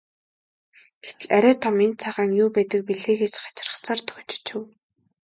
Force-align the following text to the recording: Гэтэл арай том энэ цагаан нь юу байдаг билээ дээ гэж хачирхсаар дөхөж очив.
Гэтэл 1.05 1.27
арай 1.37 1.55
том 1.63 1.75
энэ 1.85 1.97
цагаан 2.03 2.27
нь 2.29 2.37
юу 2.43 2.49
байдаг 2.55 2.79
билээ 2.87 3.05
дээ 3.17 3.17
гэж 3.21 3.33
хачирхсаар 3.43 3.99
дөхөж 4.07 4.29
очив. 4.37 4.61